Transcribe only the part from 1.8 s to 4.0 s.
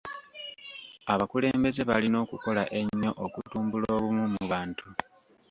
balina okukola ennyo okutumbula